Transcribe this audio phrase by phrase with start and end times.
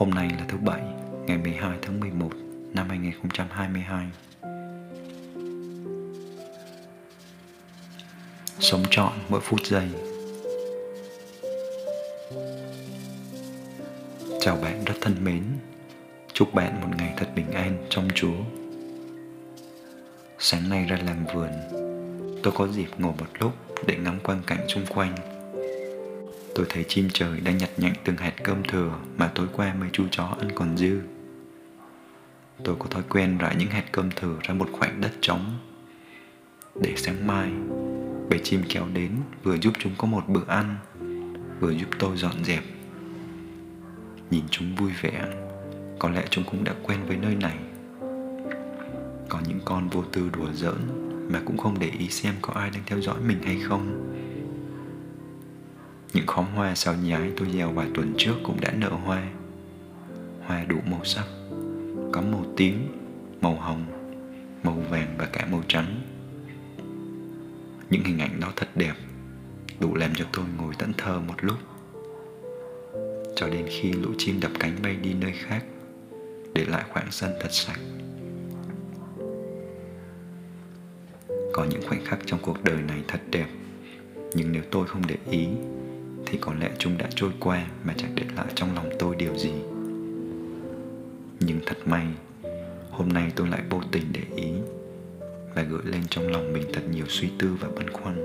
[0.00, 0.82] Hôm nay là thứ Bảy,
[1.26, 2.30] ngày 12 tháng 11
[2.74, 4.06] năm 2022.
[8.58, 9.88] Sống trọn mỗi phút giây.
[14.40, 15.42] Chào bạn rất thân mến.
[16.32, 18.36] Chúc bạn một ngày thật bình an trong Chúa.
[20.38, 21.50] Sáng nay ra làm vườn,
[22.42, 23.52] tôi có dịp ngồi một lúc
[23.86, 25.39] để ngắm quang cảnh xung quanh
[26.60, 29.88] tôi thấy chim trời đang nhặt nhạnh từng hạt cơm thừa mà tối qua mấy
[29.92, 31.00] chú chó ăn còn dư.
[32.64, 35.58] Tôi có thói quen rải những hạt cơm thừa ra một khoảng đất trống.
[36.82, 37.50] Để sáng mai
[38.30, 39.10] bầy chim kéo đến
[39.42, 40.76] vừa giúp chúng có một bữa ăn,
[41.60, 42.64] vừa giúp tôi dọn dẹp.
[44.30, 45.24] Nhìn chúng vui vẻ,
[45.98, 47.58] có lẽ chúng cũng đã quen với nơi này.
[49.28, 50.78] Có những con vô tư đùa giỡn
[51.32, 54.14] mà cũng không để ý xem có ai đang theo dõi mình hay không
[56.12, 59.28] những khóm hoa sao nhái tôi gieo vài tuần trước cũng đã nở hoa.
[60.46, 61.24] Hoa đủ màu sắc
[62.12, 62.74] Có màu tím,
[63.40, 63.84] màu hồng,
[64.62, 66.00] màu vàng và cả màu trắng.
[67.90, 68.94] Những hình ảnh đó thật đẹp
[69.80, 71.58] Đủ làm cho tôi ngồi tận thơ một lúc.
[73.36, 75.64] Cho đến khi lũ chim đập cánh bay đi nơi khác
[76.54, 77.80] Để lại khoảng sân thật sạch.
[81.52, 83.46] Có những khoảnh khắc trong cuộc đời này thật đẹp
[84.34, 85.48] Nhưng nếu tôi không để ý
[86.30, 89.38] thì có lẽ chúng đã trôi qua mà chẳng để lại trong lòng tôi điều
[89.38, 89.52] gì.
[91.40, 92.06] Nhưng thật may,
[92.90, 94.52] hôm nay tôi lại vô tình để ý
[95.54, 98.16] và gửi lên trong lòng mình thật nhiều suy tư và băn khoăn.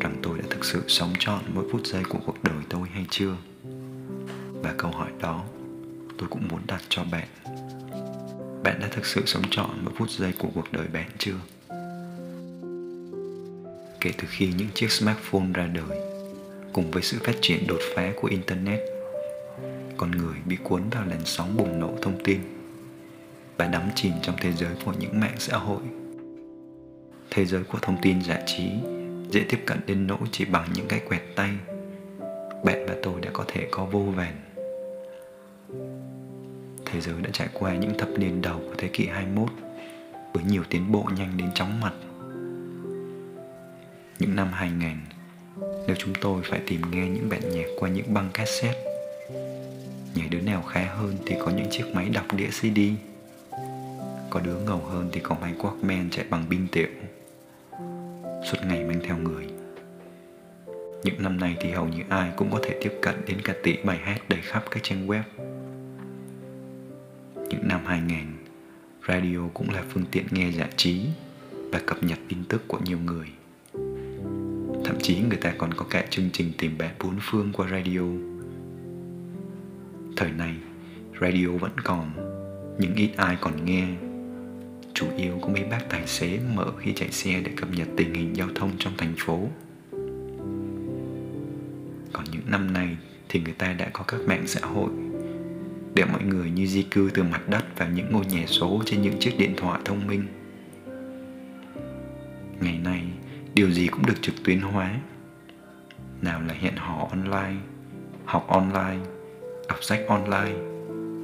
[0.00, 3.06] Rằng tôi đã thực sự sống trọn mỗi phút giây của cuộc đời tôi hay
[3.10, 3.36] chưa?
[4.62, 5.44] Và câu hỏi đó
[6.18, 7.28] tôi cũng muốn đặt cho bạn.
[8.64, 11.36] Bạn đã thực sự sống trọn mỗi phút giây của cuộc đời bạn chưa?
[14.02, 15.98] Kể từ khi những chiếc smartphone ra đời,
[16.72, 18.80] cùng với sự phát triển đột phá của internet.
[19.96, 22.40] Con người bị cuốn vào làn sóng bùng nổ thông tin
[23.56, 25.82] và đắm chìm trong thế giới của những mạng xã hội.
[27.30, 28.70] Thế giới của thông tin giải trí
[29.30, 31.50] dễ tiếp cận đến nỗi chỉ bằng những cái quẹt tay.
[32.64, 34.34] Bạn và tôi đã có thể có vô vàn.
[36.86, 39.48] Thế giới đã trải qua những thập niên đầu của thế kỷ 21
[40.32, 41.92] với nhiều tiến bộ nhanh đến chóng mặt
[44.22, 44.90] những năm 2000
[45.86, 48.84] nếu chúng tôi phải tìm nghe những bản nhạc qua những băng cassette,
[50.14, 52.78] nhảy đứa nào khá hơn thì có những chiếc máy đọc đĩa CD
[54.30, 56.88] có đứa ngầu hơn thì có máy Walkman chạy bằng pin tiểu.
[58.44, 59.46] Suốt ngày mang theo người.
[61.04, 63.76] Những năm nay thì hầu như ai cũng có thể tiếp cận đến cả tỷ
[63.84, 65.22] bài hát đầy khắp các trang web.
[67.48, 68.18] Những năm 2000
[69.08, 71.06] radio cũng là phương tiện nghe giải trí
[71.50, 73.28] và cập nhật tin tức của nhiều người
[74.84, 78.00] thậm chí người ta còn có cả chương trình tìm bạn bốn phương qua radio.
[80.16, 80.54] Thời này,
[81.20, 82.12] radio vẫn còn,
[82.78, 83.86] nhưng ít ai còn nghe.
[84.94, 88.14] Chủ yếu có mấy bác tài xế mở khi chạy xe để cập nhật tình
[88.14, 89.48] hình giao thông trong thành phố.
[92.12, 92.96] Còn những năm nay
[93.28, 94.90] thì người ta đã có các mạng xã hội,
[95.94, 99.02] để mọi người như di cư từ mặt đất vào những ngôi nhà số trên
[99.02, 100.26] những chiếc điện thoại thông minh.
[102.60, 103.02] Ngày nay
[103.54, 105.00] điều gì cũng được trực tuyến hóa.
[106.22, 107.60] Nào là hẹn hò online,
[108.24, 108.98] học online,
[109.68, 110.54] đọc sách online,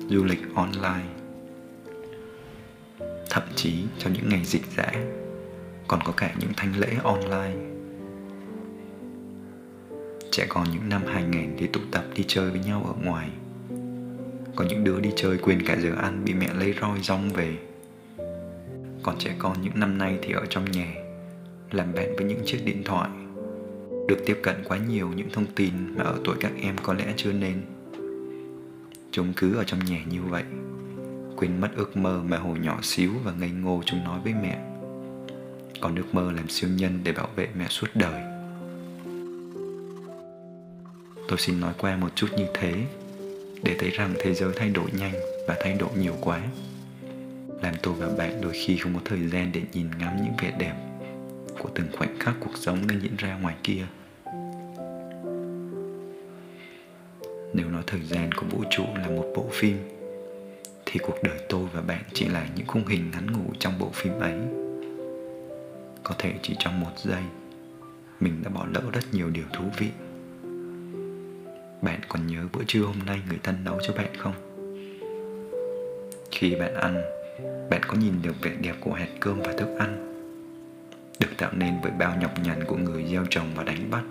[0.08, 1.06] du lịch online.
[3.30, 4.92] Thậm chí trong những ngày dịch dã,
[5.88, 7.56] còn có cả những thanh lễ online.
[10.30, 13.30] Trẻ con những năm 2000 thì tụ tập đi chơi với nhau ở ngoài.
[14.56, 17.56] Có những đứa đi chơi quên cả giờ ăn bị mẹ lấy roi rong về.
[19.02, 21.07] Còn trẻ con những năm nay thì ở trong nhà
[21.72, 23.10] làm bạn với những chiếc điện thoại.
[24.08, 27.12] Được tiếp cận quá nhiều những thông tin mà ở tuổi các em có lẽ
[27.16, 27.62] chưa nên.
[29.10, 30.42] Chúng cứ ở trong nhà như vậy,
[31.36, 34.58] quên mất ước mơ mà hồi nhỏ xíu và ngây ngô chúng nói với mẹ.
[35.80, 38.22] Còn ước mơ làm siêu nhân để bảo vệ mẹ suốt đời.
[41.28, 42.74] Tôi xin nói qua một chút như thế,
[43.62, 45.14] để thấy rằng thế giới thay đổi nhanh
[45.48, 46.42] và thay đổi nhiều quá.
[47.62, 50.56] Làm tôi và bạn đôi khi không có thời gian để nhìn ngắm những vẻ
[50.58, 50.87] đẹp
[51.58, 53.86] của từng khoảnh khắc cuộc sống đang diễn ra ngoài kia.
[57.54, 59.76] Nếu nói thời gian của vũ trụ là một bộ phim,
[60.86, 63.90] thì cuộc đời tôi và bạn chỉ là những khung hình ngắn ngủi trong bộ
[63.92, 64.38] phim ấy.
[66.02, 67.22] Có thể chỉ trong một giây,
[68.20, 69.88] mình đã bỏ lỡ rất nhiều điều thú vị.
[71.82, 74.34] Bạn còn nhớ bữa trưa hôm nay người thân nấu cho bạn không?
[76.30, 77.02] Khi bạn ăn,
[77.70, 80.17] bạn có nhìn được vẻ đẹp của hạt cơm và thức ăn
[81.20, 84.02] được tạo nên bởi bao nhọc nhằn của người gieo trồng và đánh bắt.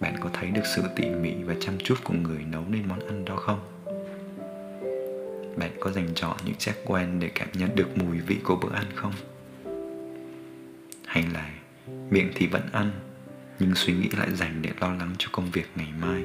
[0.00, 3.00] Bạn có thấy được sự tỉ mỉ và chăm chút của người nấu nên món
[3.06, 3.60] ăn đó không?
[5.56, 8.74] Bạn có dành chọn những giác quan để cảm nhận được mùi vị của bữa
[8.74, 9.12] ăn không?
[11.06, 11.50] Hay là
[12.10, 12.90] miệng thì vẫn ăn,
[13.58, 16.22] nhưng suy nghĩ lại dành để lo lắng cho công việc ngày mai?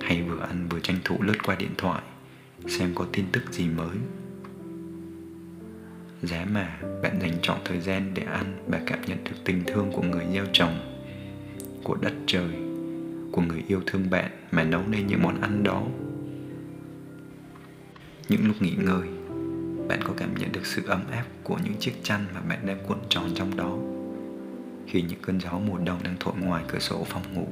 [0.00, 2.02] Hay vừa ăn vừa tranh thủ lướt qua điện thoại,
[2.66, 3.96] xem có tin tức gì mới?
[6.26, 9.92] Giá mà bạn dành chọn thời gian để ăn và cảm nhận được tình thương
[9.92, 10.78] của người gieo trồng,
[11.84, 12.50] của đất trời,
[13.32, 15.82] của người yêu thương bạn mà nấu nên những món ăn đó.
[18.28, 19.08] Những lúc nghỉ ngơi,
[19.88, 22.78] bạn có cảm nhận được sự ấm áp của những chiếc chăn mà bạn đem
[22.86, 23.78] cuộn tròn trong đó
[24.86, 27.46] khi những cơn gió mùa đông đang thổi ngoài cửa sổ phòng ngủ.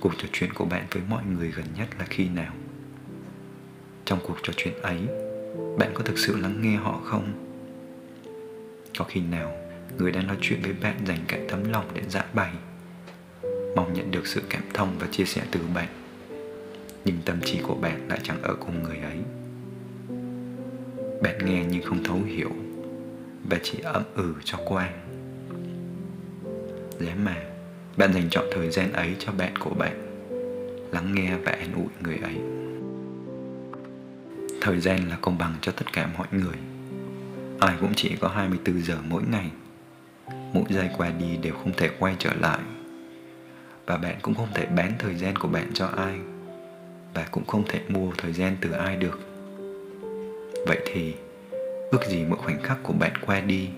[0.00, 2.54] Cuộc trò chuyện của bạn với mọi người gần nhất là khi nào?
[4.04, 5.08] Trong cuộc trò chuyện ấy
[5.78, 7.32] bạn có thực sự lắng nghe họ không?
[8.98, 9.52] Có khi nào
[9.98, 12.52] người đang nói chuyện với bạn dành cả tấm lòng để dạ bày
[13.76, 15.88] mong nhận được sự cảm thông và chia sẻ từ bạn,
[17.04, 19.18] nhưng tâm trí của bạn lại chẳng ở cùng người ấy?
[21.22, 22.50] Bạn nghe nhưng không thấu hiểu
[23.50, 24.90] và chỉ ậm ừ cho qua.
[26.98, 27.36] Lẽ mà
[27.96, 30.14] bạn dành chọn thời gian ấy cho bạn của bạn,
[30.94, 32.34] Lắng nghe và an ủi người ấy.
[34.64, 36.56] Thời gian là công bằng cho tất cả mọi người.
[37.60, 39.50] Ai cũng chỉ có 24 giờ mỗi ngày.
[40.52, 42.58] Mỗi giây qua đi đều không thể quay trở lại.
[43.86, 46.18] Và bạn cũng không thể bán thời gian của bạn cho ai.
[47.14, 49.20] Và cũng không thể mua thời gian từ ai được.
[50.66, 51.14] Vậy thì,
[51.90, 53.68] ước gì mỗi khoảnh khắc của bạn qua đi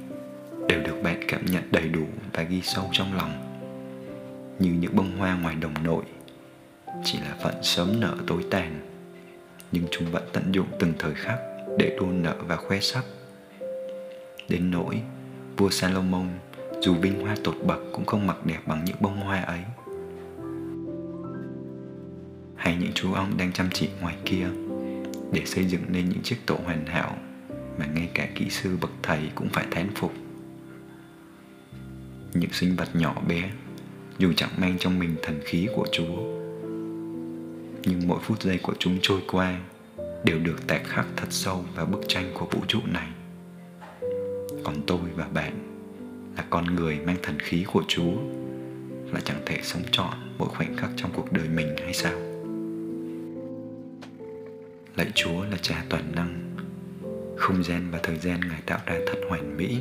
[0.69, 3.61] đều được bạn cảm nhận đầy đủ và ghi sâu trong lòng.
[4.59, 6.05] Như những bông hoa ngoài đồng nội,
[7.05, 8.96] chỉ là phận sớm nở tối tàn
[9.73, 11.39] nhưng chúng vẫn tận dụng từng thời khắc
[11.79, 13.05] để đua nợ và khoe sắc.
[14.49, 15.01] Đến nỗi,
[15.57, 16.29] vua salomon
[16.81, 19.61] dù vinh hoa tột bậc cũng không mặc đẹp bằng những bông hoa ấy.
[22.57, 24.47] Hay những chú ong đang chăm chỉ ngoài kia,
[25.33, 27.17] để xây dựng nên những chiếc tổ hoàn hảo
[27.79, 30.13] mà ngay cả kỹ sư bậc thầy cũng phải thán phục.
[32.35, 33.51] Những sinh vật nhỏ bé,
[34.19, 36.46] dù chẳng mang trong mình thần khí của chúa
[37.87, 39.61] nhưng mỗi phút giây của chúng trôi qua
[40.25, 43.09] đều được tạc khắc thật sâu vào bức tranh của vũ trụ này.
[44.65, 45.53] Còn tôi và bạn
[46.37, 48.13] là con người mang thần khí của chúa,
[49.13, 52.19] là chẳng thể sống trọn mỗi khoảnh khắc trong cuộc đời mình hay sao?
[54.97, 56.57] Lạy chúa là cha toàn năng,
[57.37, 59.79] không gian và thời gian ngài tạo ra thật hoàn mỹ.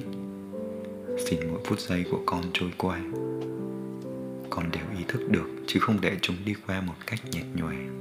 [1.25, 2.99] Xin mỗi phút giây của con trôi qua,
[4.49, 7.94] con đều ý thức được chứ không để chúng đi qua một cách nhạt nhòa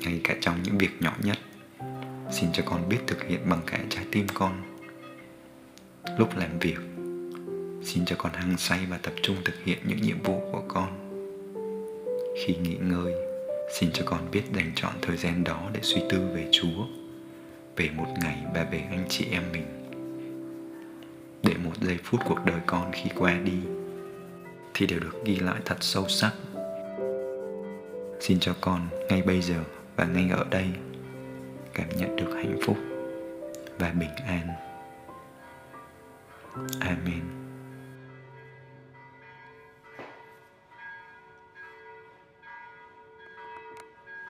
[0.00, 1.38] ngay cả trong những việc nhỏ nhất.
[2.30, 4.62] Xin cho con biết thực hiện bằng cả trái tim con.
[6.18, 6.78] Lúc làm việc,
[7.82, 11.06] xin cho con hăng say và tập trung thực hiện những nhiệm vụ của con.
[12.44, 13.14] Khi nghỉ ngơi,
[13.78, 16.86] xin cho con biết dành chọn thời gian đó để suy tư về chúa,
[17.76, 19.66] về một ngày và về anh chị em mình.
[21.42, 23.58] Để một giây phút cuộc đời con khi qua đi
[24.74, 26.32] thì đều được ghi lại thật sâu sắc.
[28.20, 29.64] Xin cho con ngay bây giờ
[30.00, 30.66] và ngay ở đây
[31.74, 32.76] cảm nhận được hạnh phúc
[33.78, 34.48] và bình an.
[36.80, 37.39] Amen.